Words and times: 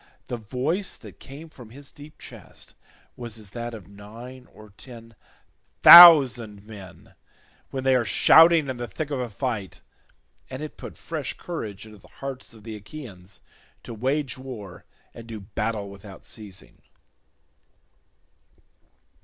The 0.29 0.37
voice 0.37 0.95
that 0.95 1.19
came 1.19 1.47
from 1.47 1.69
his 1.69 1.91
deep 1.91 2.17
chest 2.17 2.73
was 3.15 3.37
as 3.37 3.51
that 3.51 3.75
of 3.75 3.87
nine 3.87 4.47
or 4.51 4.71
ten 4.71 5.13
thousand 5.83 6.65
men 6.65 7.13
when 7.69 7.83
they 7.83 7.95
are 7.95 8.03
shouting 8.03 8.67
in 8.67 8.77
the 8.77 8.87
thick 8.87 9.11
of 9.11 9.19
a 9.19 9.29
fight, 9.29 9.83
and 10.49 10.63
it 10.63 10.75
put 10.75 10.97
fresh 10.97 11.33
courage 11.37 11.85
into 11.85 11.99
the 11.99 12.07
hearts 12.07 12.51
of 12.55 12.63
the 12.63 12.75
Achaeans 12.77 13.41
to 13.83 13.93
wage 13.93 14.39
war 14.39 14.85
and 15.13 15.27
do 15.27 15.39
battle 15.39 15.87
without 15.87 16.25
ceasing. 16.25 16.81